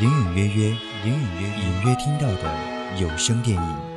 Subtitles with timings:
[0.00, 0.68] 隐隐约约，
[1.04, 2.54] 隐隐约隐约听到的
[3.00, 3.95] 有声电影。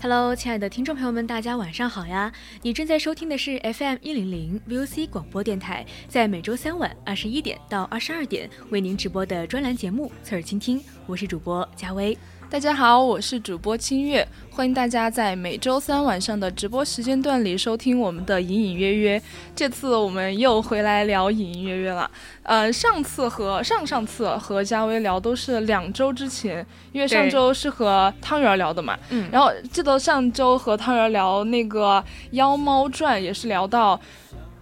[0.00, 2.32] Hello，亲爱的听众朋友们，大家晚上好呀！
[2.62, 12.16] 你正在收听的是 FM 一零零 VOC 广播电台，在每周三晚二十一点到二十二点为您直播的专栏节目《侧耳倾听》，我是主播佳薇。
[12.50, 19.22] 大家好，我是主播清月，欢迎大家在每周三晚上的直播时间段里收听我们的隐隐约约。
[19.54, 22.10] 这次我们又回来聊隐隐约约了。
[22.42, 28.98] 呃，上次和上上次和佳薇聊都是两周之前，因为上周是和汤圆聊的嘛。
[29.10, 34.00] 嗯然后记得上周和汤圆聊那个《妖猫传》，也是聊到。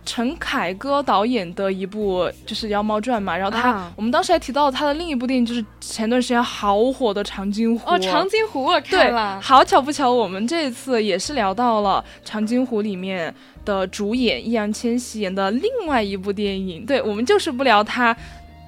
[0.06, 13.34] 陈凯歌导演的一部就是《妖猫传》嘛，然后他、啊我们当时还提到了他的另一部电影，就是前段时间好火的《长津湖》哦，长津湖我对看了，，好巧不巧，我们这次也是聊到了《长津湖》里面
[13.64, 16.86] 的主演易烊千玺演的另外一部电影。
[16.86, 18.14] 对，我们就是不聊他《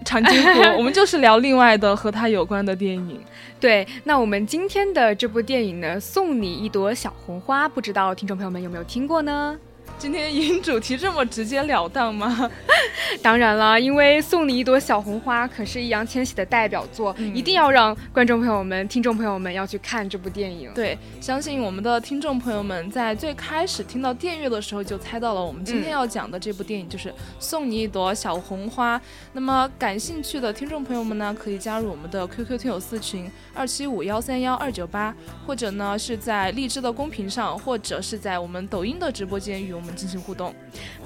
[0.05, 3.21] 长津湖》， 我们就是聊另外的和他有关的电影。
[3.61, 9.57] 对，那我们今天的这部电影呢，《送你一朵小红花》，不知道听众朋友们有没有听过呢？
[9.99, 12.49] 今天引主题这么直截了当吗？
[13.21, 20.71] 当然了，因为《送你一朵小红花》可是易烊千玺的代表作，嗯一定要让观众朋友们、听众朋友们要去看这部电影。
[20.73, 27.09] 对，相信我们的听众朋友们在最开始听到电乐的时候就猜到了，我们今天嗯要讲的这部电影就是
[27.41, 28.97] 《送你一朵小红花》。
[29.33, 35.13] 那么感兴趣的听众朋友们呢，可以加入我们的 QQ 听友四群二七五幺三幺二九八，
[35.45, 40.55] 或者呢是在荔枝的公屏上，或者是在我们抖音的直播间与我们进行互动。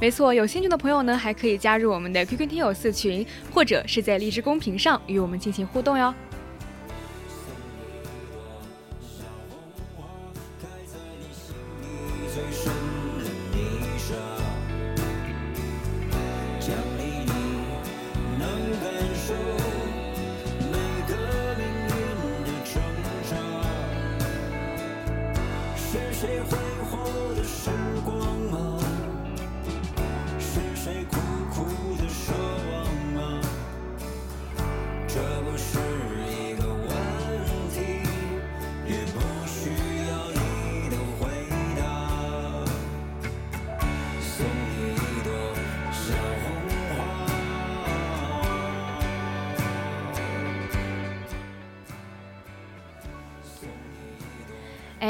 [0.01, 6.15] 没错，有兴趣的朋友呢，还可以加入我们的 QQ 听友四群，或者是在荔枝公屏上与我们进行互动哟。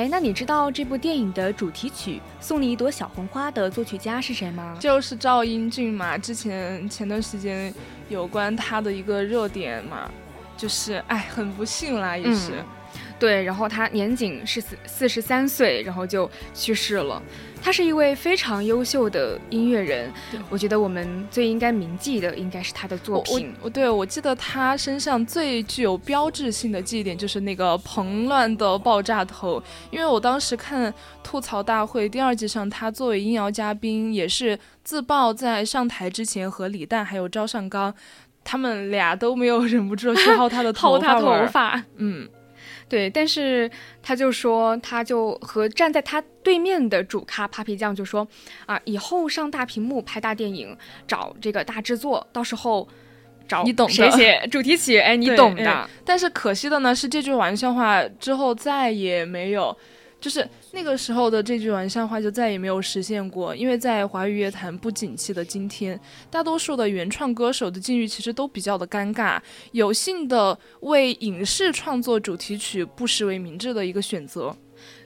[0.02, 4.76] 哎，那你知道这部电影的主题曲《送你一朵小红花》的作曲家是谁吗？
[4.80, 7.72] 就是赵英俊嘛，之前前段时间
[8.08, 10.10] 有关他的一个热点嘛，
[10.56, 12.54] 就是哎，很不幸啦，也是。
[12.56, 12.64] 嗯
[13.22, 17.22] 对，然后他年仅是四四十三岁，然后就去世了。
[17.62, 20.12] 他是一位非常优秀的音乐人，
[20.50, 23.54] 我觉得我们最应该铭记的应该是他的作品。
[23.62, 30.92] 我对我记得他身上最具有标志性的记忆点就是那个蓬乱的爆炸头，因为我当时看
[31.22, 37.94] 吐槽大会第二季上，他作为音摇嘉宾，也是自曝在上台之前和李诞还有赵尚刚，
[38.42, 40.98] 他们俩都没有 忍不住去薅他的头
[41.46, 42.28] 发，嗯。
[42.92, 43.70] 对，但是
[44.02, 48.28] 他就说，他就和站在他对面的主咖 Papi 酱就说，
[48.66, 50.76] 啊，以后上大屏幕拍大电影，
[51.08, 52.86] 找这个大制作，到时候
[53.48, 55.88] 找你懂的谁写主题曲，哎，你懂的哎。
[56.04, 59.74] 但是可惜的呢是，这句玩笑话之后再也没有，
[60.22, 63.54] 就是那个时候的这句玩笑话就再也没有实现过。
[63.56, 65.98] 因为在华语乐坛不景气的今天，
[66.30, 69.40] 大多数的原创歌手的境遇其实都比较的尴尬，
[69.72, 74.56] 有幸的为影视创作主题曲，不失为明智的一个选择。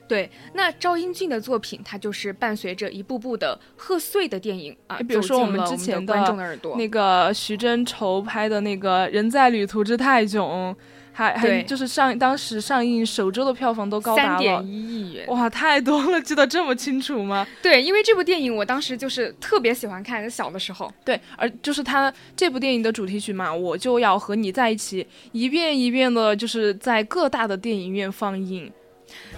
[0.07, 6.77] 对，那赵英俊的作品，它就是伴随着一部部的贺岁的电影啊，比如说我我们之前的观众的耳朵。
[6.77, 10.73] 那个徐峥筹拍的那个《人在旅途之泰囧》，
[11.17, 17.47] 还还就是上当时上映首周的票房都高达了三点一亿元，哇，太多了，记得这么清楚吗？
[17.59, 28.71] 对，因为这部电影我当时就是特别喜欢看，小的时候，对，而就是它这部电影的主题曲嘛，我就要和你在一起，一遍一遍的，就是在各大的电影院放映。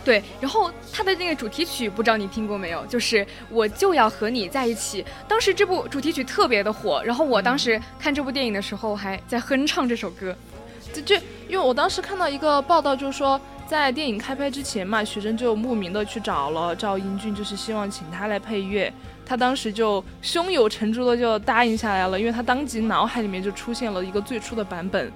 [0.03, 2.85] 对，然后它的那个主题曲不知道你听过没有？
[2.87, 5.05] 就是我就要和你在一起。
[5.29, 10.35] 当时这部主题曲特别的火，然后我当时看这部电影的时候还在哼唱这首歌。
[10.93, 11.15] 就这，
[11.47, 18.91] 因为我当时看到一个报道，就是说在电影开拍之前嘛，徐峥就慕名的去找了赵英俊，就是希望请他来配乐。
[19.25, 25.11] 他当时就胸有成竹的就答应下来了，因为他当即脑海里面就出现了一个最初的版本。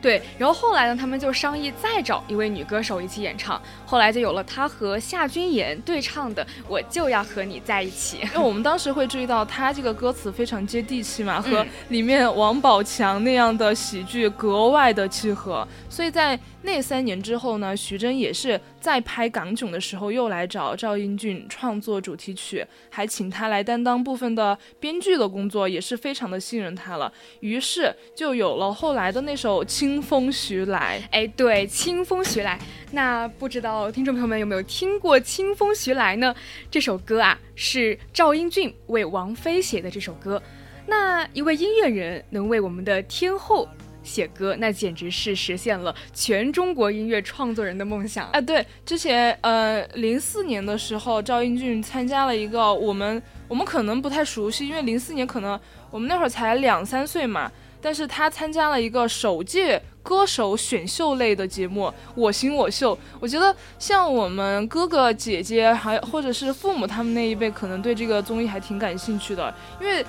[0.00, 8.18] 对，然后后来呢，他们就商议再找一位女歌手一起演唱，后来就有了他和夏君妍对唱的《我就要和你在一起》。
[8.24, 11.68] 因为我们当时会注意到他这个歌词非常接地气嘛，和嗯。
[11.88, 27.10] 里面王宝强那样的喜剧格外的契合，所以在那三年之后呢，徐峥也是在拍《港囧》的时候又来找赵英俊创作主题曲，还请他来担当部分的编剧的工作，也是非常的信任他了。
[27.40, 31.00] 于是就有了后来的那首《清风徐来》。
[31.10, 32.58] 哎，对，清风徐来。
[32.92, 36.34] 那不知道听众朋友们有没有听过《清风徐来》呢？
[36.70, 40.40] 这首歌啊，是赵英俊为王菲写的这首歌。
[40.86, 43.66] 那一位音乐人能为我们的天后
[44.10, 48.28] 写歌，那简直是实现了全中国音乐创作人的梦想。
[48.32, 55.58] 啊，对，之前呃零四年的时候，赵英俊参加了一个我们我们可能不太熟悉，因为零四年可能
[55.92, 61.86] 我们那会儿才两三岁嘛，但是他参加了一个首届歌手选秀类的节目
[62.16, 62.96] 《我行我秀》。
[63.20, 70.04] 我觉得像我们哥哥姐姐还或者是父母他们那一辈，可能对这个综艺还挺感兴趣的，因为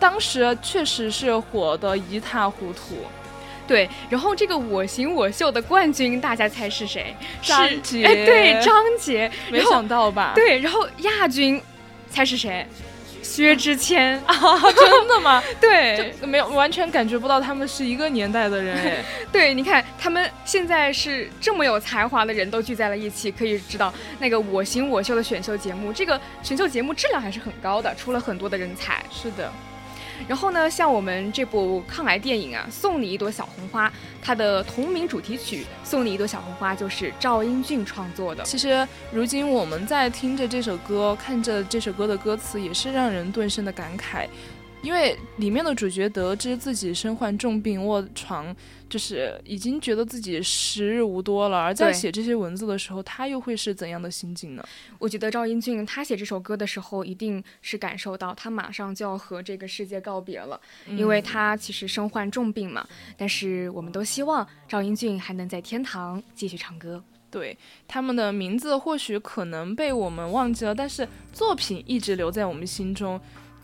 [0.00, 2.96] 当时确实是火得一塌糊涂。
[3.66, 7.14] 对，然后这个我行我秀的冠军，大家猜是谁？
[7.40, 9.30] 是张杰哎，对，张杰。
[9.50, 10.32] 没想到吧？
[10.34, 11.60] 对，然后亚军，
[12.10, 12.66] 猜是谁？
[13.22, 14.20] 薛之谦。
[14.26, 14.34] 啊，
[14.76, 15.42] 真的吗？
[15.58, 19.04] 对，就没有完全感觉不到他们是一个年代的人哎。
[19.32, 29.02] 对，你看他们现在是这么有才华的人都聚在了一起，可以知道那个我行我秀的选秀节目，这个选秀节目质量还是很高的，出了很多的人才。
[29.10, 29.50] 是的，
[30.26, 33.88] 然后呢，像我们这部抗癌电影啊，《送你一朵小红花》，
[34.22, 38.42] 它的同名主题曲《送你一朵小红花》就是赵英俊创作的。
[38.44, 44.26] 其实如今我们在听着这首歌，看着这首歌的歌词，也是让人顿生的感慨。
[44.84, 48.54] 因为里面的主角得知自己身患重病卧床，
[48.86, 54.62] 就是已经觉得自己时日无多了，而在写这些文字的时候，他又会是怎样的心境呢？
[54.98, 60.60] 我觉得赵英俊他写这首歌的时候，一定是感受到他马上就要和这个世界告别了，
[60.90, 62.86] 因为他其实身患重病嘛。
[63.16, 67.02] 但是我们都希望赵英俊还能在天堂继续唱歌。
[67.30, 67.56] 对
[67.88, 73.18] 他们的名字或许可能被我们忘记了，但是作品一直留在我们心中。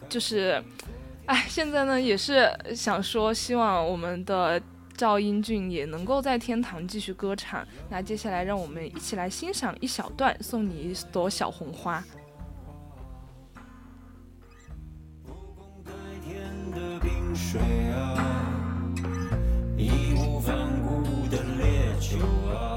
[0.09, 0.61] 就是，
[1.31, 4.61] 哎，现在呢也是想说，希望我们的
[4.97, 7.65] 赵英俊也能够在天堂继续歌唱。
[7.89, 12.03] 那接下来让我们一起来欣赏一小段，送你一朵小红花。
[17.33, 17.61] 水
[17.91, 18.53] 啊，
[19.77, 22.19] 义无反顾的烈酒
[22.53, 22.77] 啊，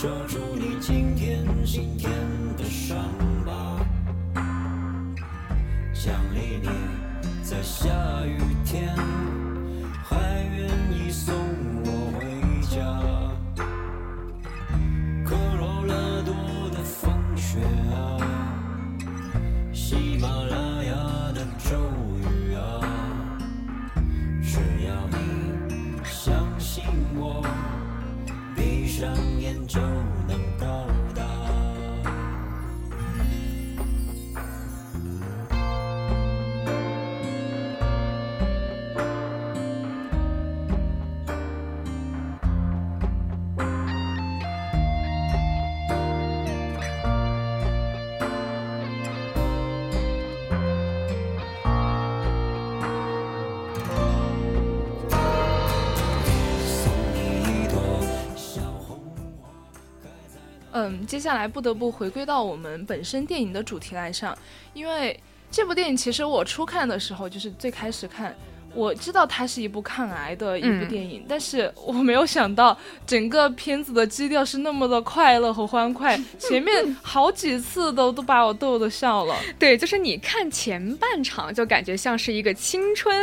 [0.00, 2.10] 遮住你今天心田
[2.56, 2.96] 的伤
[3.44, 3.76] 疤。
[5.92, 6.70] 奖励你
[7.42, 8.39] 在下雨
[61.10, 64.38] 接下来不得不回归到我们本身电影的主题来上，
[64.72, 68.32] 因为这部电影其实我初看的时候，就是最开始看。
[68.74, 79.34] 我知道它是一部抗癌的一部电影，但是我没有想到整个片子的基调是那么的快乐和欢快，前面好几次都都把我逗得笑了。
[79.58, 83.14] 对，就是你看前半场就感觉像是一个青春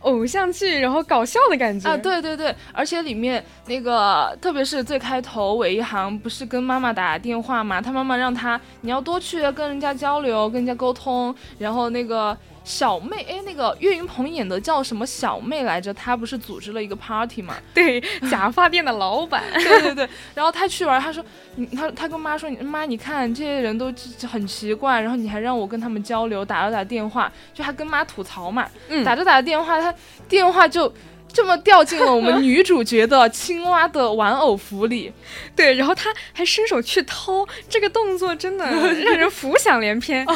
[0.00, 1.96] 偶像剧，然后搞笑的感觉啊！
[1.96, 12.36] 对对对，而且里面那个特别是最开头，韦一航不是跟妈妈打电话嘛，他妈妈让他你要多去跟人家交流，跟人家沟通，然后那个。
[12.64, 15.92] 小妹，哎，那个岳云鹏演的叫什么小妹来着？
[15.94, 17.56] 她不是组织了一个 party 嘛？
[17.74, 18.00] 对，
[18.30, 19.42] 假发店的老板。
[19.52, 20.08] 对对对。
[20.34, 21.24] 然后他去玩，他说，
[21.56, 23.92] 你他他跟妈说，妈，你看这些人都
[24.28, 28.68] 很奇怪，然后你还让我跟他们交流，打了打电话，就还跟妈吐槽嘛。
[28.88, 29.04] 嗯。
[29.04, 29.94] 打着打着电话，他
[30.28, 30.92] 电话就。
[31.32, 35.12] 这么掉进了我们女主角的青蛙的玩偶服里，
[35.56, 38.64] 对，然后他还伸手去掏，这个动作真的
[39.02, 40.26] 让人浮想联翩，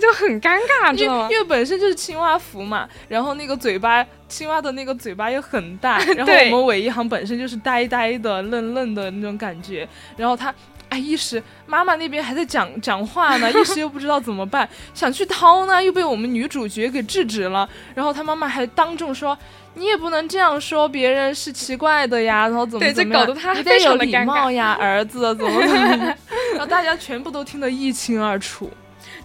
[0.00, 1.28] 就很尴尬，知道吗？
[1.30, 10.54] 因为本身就是青蛙服嘛，然后那个嘴巴，青蛙的那个嘴巴又很大， 然后我们韦一航本身就是呆呆的、愣愣的那种感觉，然后他
[10.88, 19.36] 哎一时妈妈那边还在讲讲话呢，一时又不知道怎么办，想去掏呢，又被我们女主角给制止了，然后他妈妈还当众说。
[19.74, 23.28] 你也不能这样说别人是奇怪的呀，然后怎么怎么样？
[23.56, 25.98] 你得有礼貌呀， 儿子怎么怎么样？
[26.52, 28.70] 然后大家全部都听得一清二楚。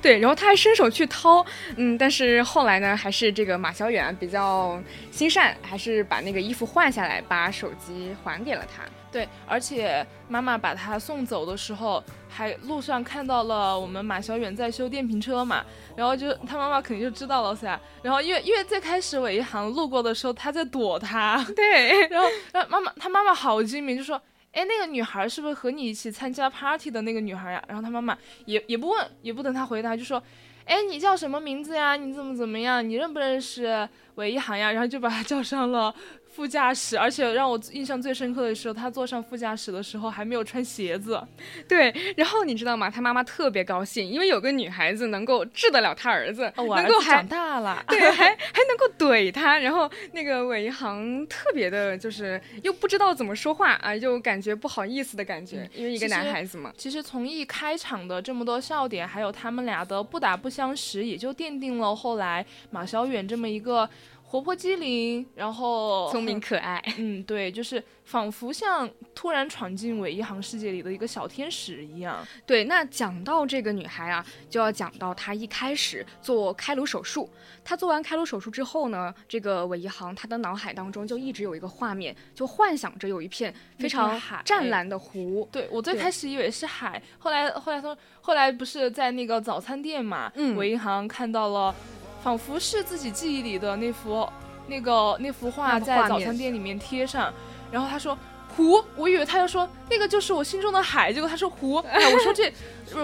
[0.01, 8.83] 对，然后他还伸手去掏，嗯，但是后来呢，还是这个马小远比较心善，还是把那个衣服换下来，把手机还给了他。
[9.11, 17.79] 对，而且妈妈把他送走的时候，还路上看到了我们马小远在修电瓶车嘛，然后就他妈妈肯定就知道了噻。
[18.03, 27.63] 然后因为因为最开始韦一航路过的时候，他在躲他， 对，然后然后妈妈他妈妈好精明，就说，哎，那个女孩是不是和你一起参加 party 的那个女孩呀？
[27.67, 30.21] 然后他妈妈也也不问，也不等他回答，就说，
[30.65, 31.95] 哎，你叫什么名字呀？
[31.95, 32.87] 你怎么怎么样？
[32.87, 34.71] 你认不认识韦一航呀？
[34.71, 35.93] 然后就把他叫上了。
[36.39, 41.21] 副驾驶，而且让我印象最深刻的是，他坐上副驾驶的时候还没有穿鞋子。
[41.67, 42.89] 对，然后你知道吗？
[42.89, 49.59] 他妈妈特别高兴，因为有个女孩子能够治得了他儿子，能够长大了，对，还还能够怼他。
[49.59, 56.71] 然后那个韦一航特别的，就是又不知道怎么说话啊，又感觉不好意思的感觉，因为一个男孩子嘛。
[56.77, 63.89] 其实从一开场的这么多笑点，还有他们俩的不打不相识，也就奠定了后来马小远这么一个。
[64.29, 72.23] 活泼机灵，然后 聪明可爱， 嗯，对，就是仿佛像突然闯进韦一航世界里的一个小天使一样。
[72.45, 77.27] 对，那讲到这个女孩啊，就要讲到她一开始做开颅手术。
[77.63, 85.49] 她做完开颅手术之后呢，这个韦一航他的脑海当中就一直有一个画面，就幻想着有一片非常湛蓝的湖。
[85.51, 91.73] 对我最开始以为是海，后来后来说后来不是在那个早餐店嘛，嗯，韦一航看到了。
[92.23, 94.27] 仿佛是自己记忆里的那幅，
[94.67, 97.33] 那个那幅画在早餐店里面贴上，
[97.71, 98.17] 然后他说
[98.55, 102.51] 湖，我以为他要说那个就是我心中的海，结果他说湖， 哎，我说这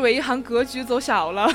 [0.01, 1.47] 韦一航格局走小了，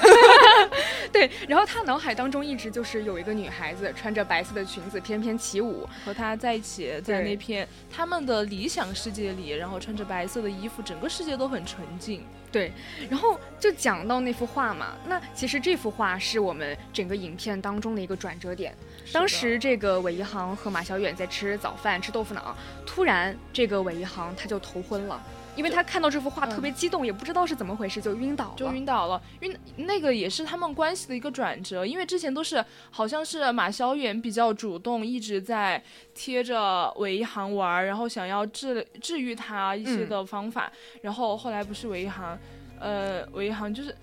[1.13, 12.25] 对，然后他脑海当中一直就是有一个女孩子穿着白色的裙子翩翩起舞，和他在一起，在那片他们的理想世界里，然后穿着白色的衣服，整个世界都很纯净。
[12.53, 12.73] 对，
[13.09, 18.75] 然后就讲到那幅画嘛，那其实这幅画是我们整个影片当中的一个转折点。
[19.13, 25.23] 当时这个韦一航和马小远在吃早饭，吃豆腐脑，突然这个韦一航他就头昏了。
[25.61, 28.55] 因为他看到这幅画特别激动，也不知道是怎么回事，就晕倒了。
[28.57, 31.85] 就晕倒了，晕那个也是他们关系的一个转折。
[31.85, 35.83] 因为之前都是好像是马小远比较主动，一直在
[36.15, 40.73] 贴着韦一航玩，然后想要治治愈他一些的方法。
[41.03, 42.39] 然后后来不是韦一航，
[42.79, 43.95] 呃，韦一航就是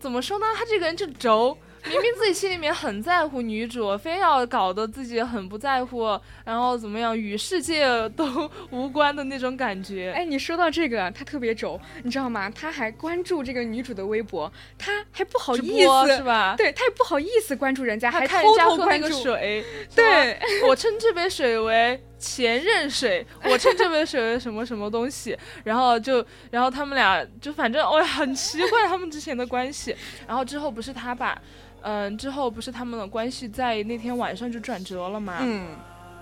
[0.00, 0.46] 怎么说呢？
[0.56, 1.54] 他这个人就轴。
[1.86, 10.12] 明明自己心里面很在乎女主，非要搞得自己很不在乎，然后怎么样与世界都无关的那种感觉。
[10.16, 12.50] 哎，你说到这个，他特别轴，你知道吗？
[12.50, 16.54] 他还关注这个女主的微博，他还不好意思是吧？
[16.56, 19.08] 对他也不好意思关注人家，还偷偷关注。
[19.22, 19.64] 水，
[19.94, 25.36] 对我称这杯水为前任水，我称这杯水为什么什么东西？
[25.64, 29.94] 然后就，然后他们俩就反正我很奇怪他们之前的关系。
[30.26, 31.38] 然后之后不是他把。
[31.84, 35.36] 嗯，之后不是他们的关系在那天晚上就转折了吗？
[35.40, 35.68] 嗯，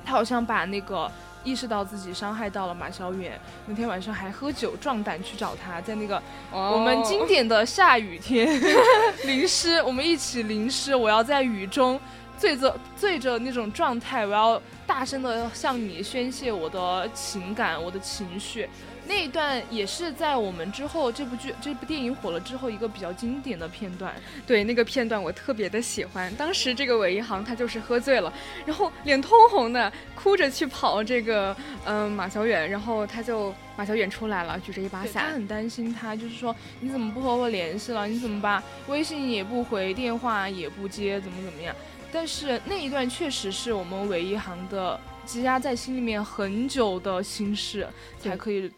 [0.05, 1.11] 他好像把那个
[1.45, 6.21] 意识到自己伤害到了马小远，那天晚上还喝酒壮胆去找他，在那个
[6.53, 8.61] 我们经典的下雨天
[9.25, 12.01] 淋湿，我们一起淋湿，我要在雨中
[12.37, 18.69] 醉着醉着那种状态，我要大声的向你宣泄我的情感，我的情绪。
[19.13, 24.15] 那一段也是在我们之后这部剧、这部电影火了之后一个比较经典的片段。
[24.47, 26.35] 对那个片段我特别的喜欢。
[26.37, 28.33] 当时这个韦一航他就是喝醉了，
[28.65, 31.55] 然后脸通红的，哭着去跑这个
[31.85, 35.35] 嗯、马小远，然后他就马小远出来了，举着一把伞他。
[35.35, 38.09] 很担心他，就是说你怎么不和我联系了？
[38.09, 41.77] 你怎么把微信也不回，电话也不接，怎么怎么样？
[42.11, 47.87] 但是那一段确实是我们韦一航的积压在心里面很久的心事，
[48.19, 48.71] 才可以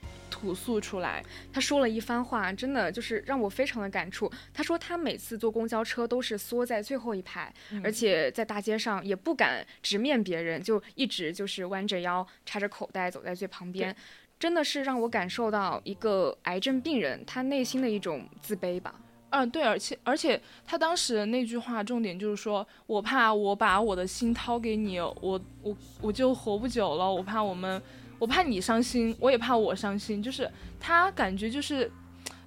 [0.45, 1.25] 吐诉出来。
[1.51, 4.31] 他说了一番话，真的就是让我非常的感触。
[4.53, 13.95] 他说他每次坐公交车都是缩在最后一排，嗯而且在大街上也不敢直面别人，就一直就是弯着腰，插着口袋走在最旁边。
[14.39, 18.95] 真的是让我感受到一个癌症病人他内心的一种自卑吧。
[19.31, 27.83] 嗯，对，而且而且他当时那句话重点就是说，我怕我把我的心掏给你，我我我就活不久了，我怕我们，
[28.19, 31.91] 我怕你伤心，我也怕我伤心，就是他感觉就是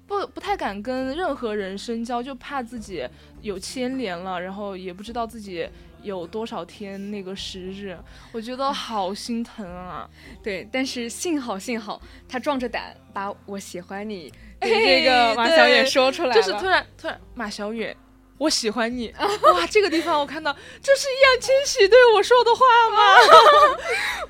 [0.06, 3.06] 不不太敢跟任何人深交，就怕自己
[3.42, 5.68] 有牵连了，然后也不知道自己
[6.02, 7.96] 有多少天那个时日，
[8.32, 10.08] 我觉得好心疼啊。
[10.42, 17.94] 对，但是幸好幸好他壮着胆把我喜欢你哎对这个马小远说出来了，就是突然突然马小远，
[18.38, 19.12] 我喜欢你，
[19.52, 22.96] 哇，这个地方我看到，这是易烊千玺对我说的话吗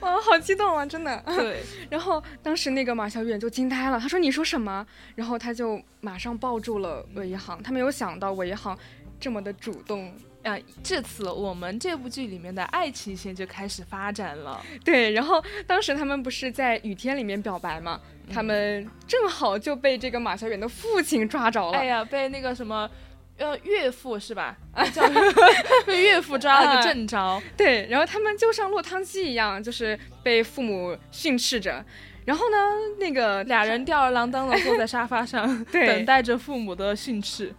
[0.01, 1.23] 哇， 好激动啊，真的。
[1.27, 8.77] 对，然后当时那个马小远就惊呆了，他说：“你说什么？”然后他就马上抱住了韦一航，他没有想到韦一航
[9.21, 10.11] 这么的主动。
[10.45, 14.65] 啊，至此我们这部剧里面的爱情线就开始发展了。
[14.85, 18.01] 对，然后当时他们不是在雨天里面表白嘛，
[18.33, 21.77] 他们正好就被这个马小远的父亲抓着了。
[21.77, 22.89] 哎呀，被那个什么。
[23.39, 24.57] 呃，岳父是吧？
[24.75, 25.03] 啊叫
[25.87, 27.41] 被 岳父抓了个正着。
[27.57, 31.85] 对，然后他们就像落汤鸡一样，就是被父母训斥着。
[32.29, 32.57] 然后呢，
[32.99, 37.55] 那个俩人吊儿郎当的坐在沙发上， 等待着父母的训斥。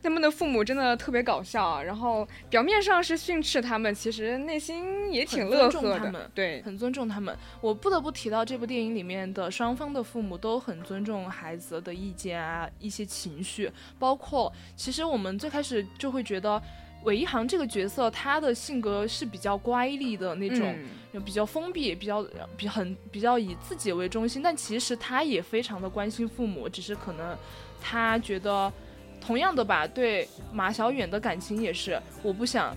[0.00, 6.30] 他们的父母真的特别搞笑，啊然后表面上是训斥他们，其实内心也挺乐呵的。
[6.32, 7.36] 对，很尊重他们。
[7.60, 16.62] 我不得不提到这部电影里面的双方的父母都很尊重孩子的意见啊，一些情绪，包括其实我们最开始就会觉得。
[17.04, 20.88] 韦一航这个角色，他的性格是比较乖戾的那种，嗯。
[21.26, 27.36] 比较封闭，比较比很比较以自己为中心，但其实他也非常的关心父母，只是可能
[27.82, 28.72] 他觉得，
[29.20, 32.74] 同样的吧，对马小远的感情也是，我不想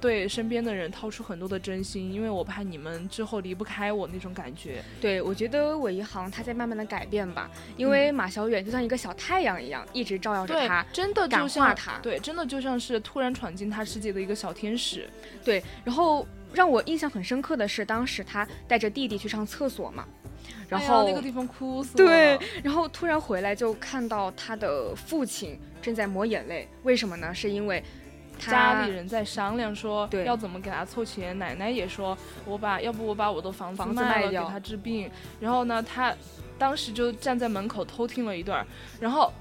[0.00, 4.82] 对身边的人掏出很多的真心，因为我怕你们之后离不开我那种感觉。
[5.00, 15.08] 对，我觉得韦一航他在慢慢的改变吧，因嗯为马小远就像一个小太阳一样，一直照耀着他。，真的感化他对，真的就像是突然闯进他世界的一个小天使。
[15.44, 20.06] 对，然后让我印象很深刻的是，当时他带着弟弟去上厕所嘛，
[20.68, 27.34] 然后、那个地方哭死了对。，然后突然回来就看到他的父亲正在抹眼泪，为什么呢？
[27.34, 28.07] 是因为他
[28.38, 36.14] 家里人在商量说要怎么给他凑钱，奶奶也说我把要不我把我的房子卖了给他治病，然后呢，他
[36.58, 38.66] 当时就站在门口偷听了一段，
[39.00, 39.32] 然后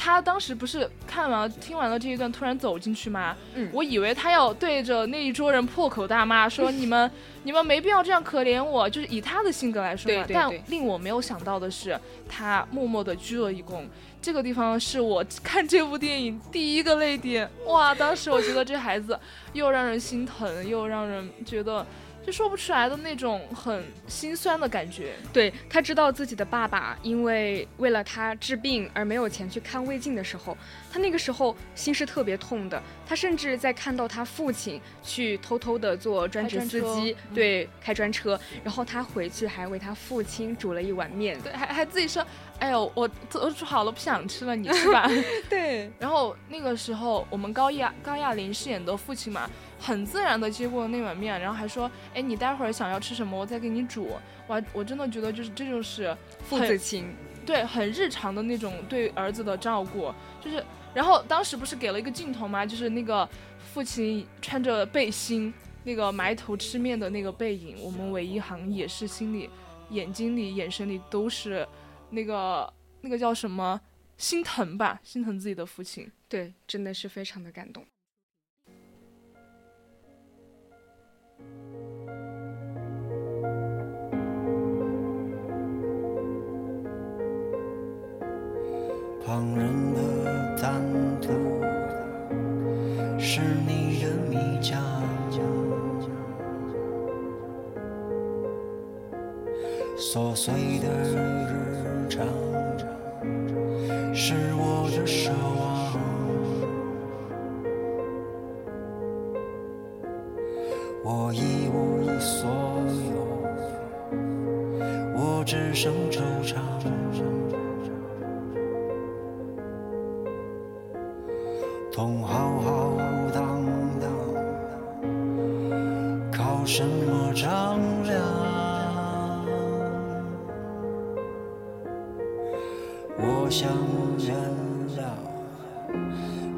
[0.00, 3.36] 他当时不是看完听完了这一段突然走进去吗？
[3.54, 7.10] 嗯我以为他要对着那一桌人破口大骂，说你们
[7.42, 10.24] 你们没必要这样可怜我，就是以他的性格来说嘛。
[10.28, 13.82] 但对对但令我没有想到的是，他默默的鞠了一躬。
[14.20, 17.94] 这个地方是我看这部电影第一个泪点，哇！
[17.94, 19.18] 当时我觉得这孩子
[19.52, 21.86] 又让人心疼，又让人觉得
[22.28, 25.14] 就说不出来的那种很心酸的感觉。
[25.32, 30.54] 对他知道自己的爸爸因为为了他治病而没有钱去看胃镜的时候，
[30.92, 32.82] 他那个时候心是特别痛的。
[33.06, 41.40] 他甚至在看到他父亲去偷偷的做专职司机对，开专车，然后他回去还为他父亲煮了一碗面。
[41.40, 42.22] 对，还还自己说，
[42.58, 45.08] 哎呦，我都煮好了，不想吃了，你吃吧。
[45.48, 54.10] 对，然后那个时候，我们高亚高亚麟饰演的父亲嘛，很自然的接过了那碗面，然后还说，哎，你待会儿想要吃什么，我再给你煮。
[54.46, 57.14] 我我真的觉得就是这就是父子情。
[57.46, 60.62] 对很日常的那种对儿子的照顾，就是，
[60.92, 62.66] 然后当时不是给了一个镜头吗？
[62.66, 63.26] 就是那个
[63.72, 65.52] 父亲穿着背心，
[65.84, 69.48] 那个埋头吃面的那个背影，我们韦一航也是心里、
[69.88, 71.66] 眼睛里、眼神里都是
[72.10, 73.80] 那个那个叫什么
[74.18, 76.10] 心疼吧，心疼自己的父亲。
[76.28, 77.82] 对，真的是非常的感动。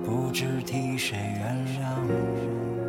[0.05, 2.80] 不知替谁原谅。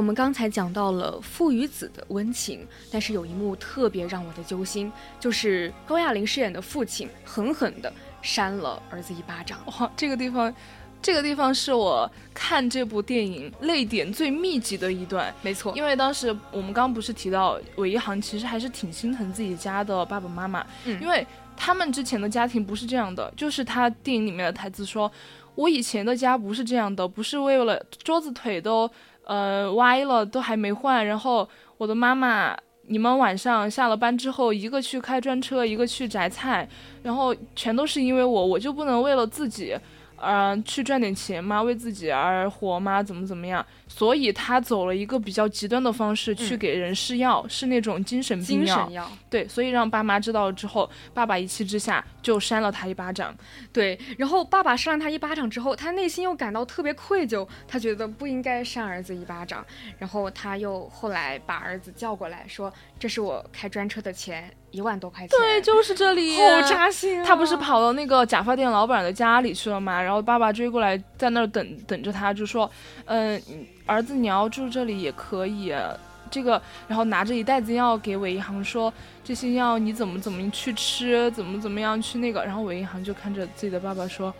[0.00, 9.58] 我们刚才讲到了父与子的温情，但是有一幕特别让我的揪心，就是高亚麟饰演的父亲狠狠地扇了儿子一巴掌。
[9.66, 10.50] 哇，这个地方，
[11.02, 15.30] 这个地方是我看这部电影泪点最密集的一段。
[15.42, 21.26] 没错，因为当时我们刚刚不是提到韦一航其实还是挺心疼自己家的爸爸妈妈，嗯因为
[21.62, 25.12] 他们之前的家庭不是这样的，就是他电影里面的台词说
[25.54, 28.90] ：“我以前的家不是这样的，不是为了桌子腿都
[29.24, 31.46] 呃歪了都还没换，然后
[31.76, 32.56] 我的妈妈。”
[32.92, 36.68] 你们晚上下了班之后，一个去开专车，一个去摘菜，
[37.04, 39.76] 然后全都是因为我，我就不能为了自己，
[40.20, 41.62] 呃，去赚点钱吗？
[41.62, 43.02] 为自己而活吗？
[43.02, 43.64] 怎么怎么样？
[43.88, 48.76] 所以他走了一个比较极端的方式去嗯给人试药，是那种精神病药。
[48.76, 49.10] 精神药。
[49.28, 53.34] 对，所以让爸妈知道了之后，爸爸一气之下就扇了他一巴掌。
[53.72, 59.64] 对，然后爸爸扇了他一巴掌之后，他内心又感到特别愧疚，他觉得不应该扇儿子一巴掌，
[59.98, 66.36] 然后他又后来把儿子叫过来说：“这是我开专车的钱，一万多块钱。”对，就是这里。
[66.36, 67.24] 好扎心啊！
[67.26, 70.00] 他不是跑到那个假发店老板的家里去了吗？
[70.00, 72.70] 然后爸爸追过来，在那儿等等着他，就说
[73.06, 73.40] ：“嗯、
[73.86, 75.74] 儿子，你要住这里也可以。”
[76.30, 78.92] 这个，然后拿着一袋子药给韦一航说
[79.24, 84.32] ：“这些药你怎么怎么去吃，怎么怎么样去那个。”然后韦一航就看着自己的爸爸说：“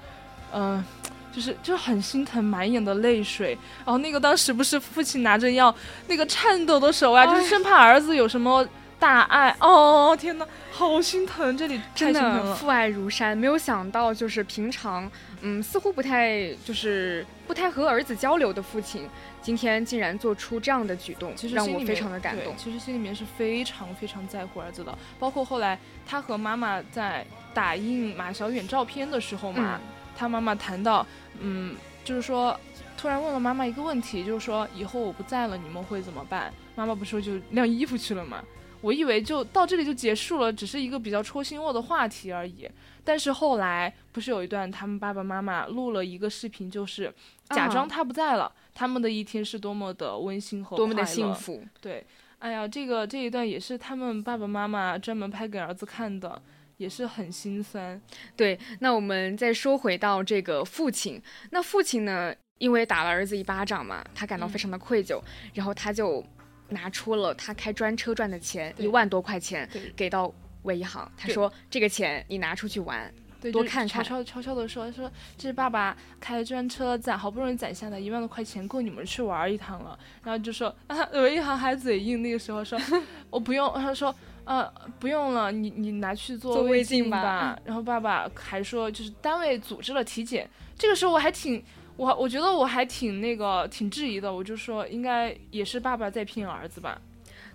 [0.54, 0.84] 嗯、
[1.32, 3.58] 就是就很心疼，满眼的泪水。
[3.84, 5.74] 然后那个当时不是父亲拿着药，
[6.06, 8.64] 那个颤抖的手啊，就是生怕儿子有什么
[9.00, 9.56] 大爱。
[9.58, 12.14] 哦，天哪，好心疼，这里太真。
[12.14, 15.10] 的父爱如山，没有想到就是平常，
[15.40, 19.08] 嗯，似乎不太就是不太和儿子交流的父亲，
[19.40, 22.54] 今天竟然做出这样的举动，其实让我非常的感动。
[22.56, 31.06] 其实心里面是非常非常在乎儿子的，包括后来他和妈妈在打印马小远照片的时候嘛，嗯他妈妈谈到，
[31.40, 32.54] 嗯，就是说。
[32.98, 36.52] 突然问了妈妈一个问题，就是说以后我不在了，你们会怎么办？
[36.74, 38.44] 妈妈不说就晾衣服去了吗？
[38.80, 42.68] 我以为就到这里就结束了，只是一个比较戳心窝的话题而已。
[43.02, 47.12] 但是后来不是有一段他们爸爸妈妈录了一个视频，就是
[47.48, 51.64] 假装啊他不在了，他们的一天是多么的温馨和多么的幸福。
[51.80, 52.06] 对，
[52.38, 56.40] 哎呀，这个这一段也是他们爸爸妈妈专门拍给儿子看的，
[56.76, 58.00] 也是很心酸。
[58.36, 65.20] 对，那我们再说回到这个父亲，那父亲呢，因为打了儿子一巴掌嘛，他感到嗯非常的愧疚，
[65.54, 66.22] 然后他就
[66.70, 73.12] 拿出了他开专车赚的钱一万多块钱给到韦一航，他说这个钱你拿出去玩。
[73.40, 79.98] 对，多看看悄悄悄悄的说说，这是爸爸开专车攒好不容易攒下的一万多块钱，够你们去玩一趟了。
[80.22, 82.78] 然后就说啊， 韦一航还嘴硬，那个时候说
[83.30, 90.46] 我不用，他说呃不用了，你你拿去做做胃镜镜吧然后爸爸还说就是单位组织了体检，
[90.78, 91.64] 这个时候我还挺。
[92.00, 96.98] 我我觉得我还挺那个挺质疑的，我就说应该也是爸爸在骗儿子吧？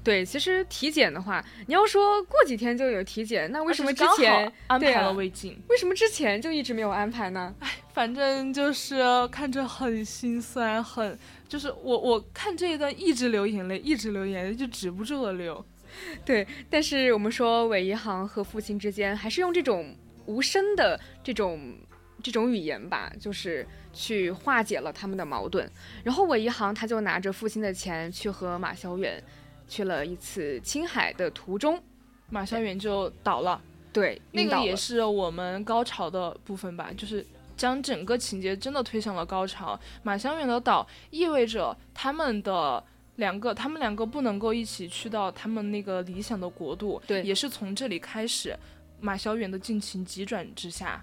[0.03, 5.59] 对，其实体检的话，你要说过几天就有体检，那为什么之前安排了胃镜？
[5.67, 7.55] 为什么之前就一直没有安排呢？
[7.59, 15.65] 哎反正就是看着很心酸，很就是我我看这一段一直流眼泪，一直流眼泪，就止不住的流。
[16.23, 19.95] 对，但是我们说韦一航和父亲之间还是用这种
[20.27, 21.77] 无声的这种
[22.25, 25.69] 这种语言吧，就是去化解了他们的矛盾。
[26.03, 29.23] 然后韦一航他就拿着父亲的钱去和马小远
[29.67, 31.79] 去了一次青海的途中，
[32.31, 33.61] 马小远就倒了，
[33.93, 37.23] 对，那个也是我们高潮的部分吧，就是
[37.55, 39.79] 将整个情节真的推向了高潮。
[40.01, 42.83] 马小远的倒意味着他们的。
[43.17, 48.53] 两个，他们两个不能够一起去到他们那个理想的国度，对也是从这里开始，
[48.99, 51.01] 马小远的进情急转直下，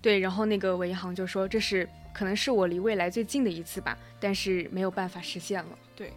[0.00, 5.78] 对，然后那个韦一航就说这是可能是我离未来最近的一次吧，但是没有办法实现了。
[5.96, 6.12] 对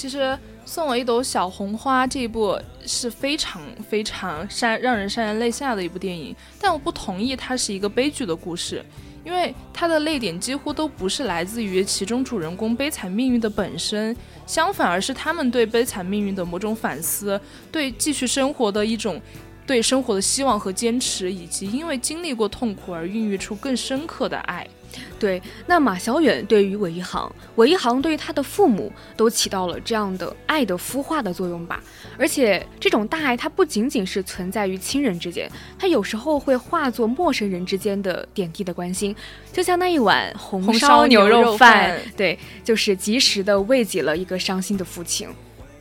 [0.00, 8.82] 其实送我一朵小红花这一部是非常非常潸让人潸然泪下的一部电影，但我不同意它是一个悲剧的故事，
[9.26, 17.38] 因为它的泪点几乎都不是来自于其中主人公悲惨命运的本身，相反而是他们对悲惨命运的某种反思，
[17.70, 19.20] 对继续生活的一种。
[19.66, 24.66] 对生活的希望和坚持，以及因为经历过痛苦而孕育出更深刻的爱。
[25.18, 31.82] 对，那马小远对于韦一航，韦一航对于他的父母都起到了这样的爱的孵化的作用吧。
[32.18, 39.14] 而且这种大爱，它不仅仅是存在于亲人之间，它有时候会化作陌生人之间的点滴的关心。
[39.52, 45.28] 就像那一碗红红烧烧牛肉肉饭对，就是及时的慰藉了一个伤心的父亲。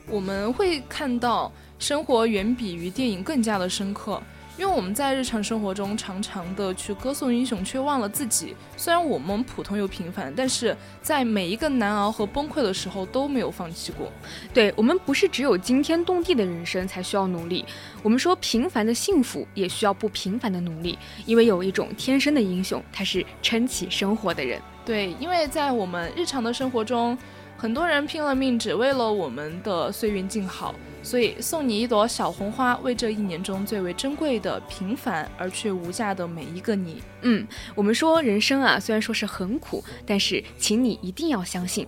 [0.08, 4.22] 我们会看到生活远比于电影更加的深刻，
[4.60, 8.54] 因为我们在日常生活中常常的去歌颂英雄，却忘了自己。
[8.76, 14.12] 虽然我们普通又平凡，但是在每一个难熬和崩溃的时候都没有放弃过。
[14.54, 17.64] 对我们不是只有惊天动地的人生才需要努力，
[18.04, 24.62] 我们说平凡的幸福也需要不平凡的努力，因为有一种天生的英雄，他是撑起生活的人。
[24.84, 27.18] 对，因为在我们日常的生活中，
[27.56, 37.02] 很多人拼了命只为了我们的岁月静好，所以送你一朵小红花，为这一年中最为珍贵的平凡而却无价的每一个你。
[37.22, 41.88] 嗯，我们说人生啊，虽然说是很苦，但是请你一定要相信，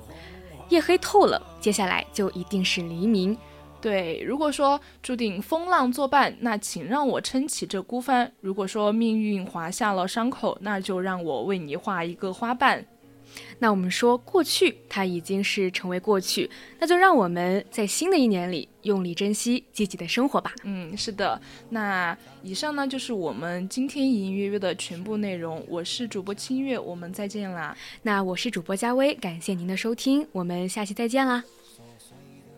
[0.69, 3.37] 夜黑透了，接下来就一定是黎明。
[3.81, 12.85] 对，如果说注定风浪作伴，那请让我撑起这孤帆；如果说命运划下了伤口，那就让我为你画一个花瓣。
[13.59, 20.53] 那我们说过去它已经是成为过去，那就让我们在新的一年里用力珍惜，积极的生活吧。
[20.63, 21.39] 嗯，是的。
[21.69, 25.63] 那以上呢就是我们今天隐隐约约的全部内容。
[25.67, 27.75] 我是主播清月，我们再见啦。
[28.01, 31.43] 那我是主播佳薇，感谢您的收听，我们下期再见啦。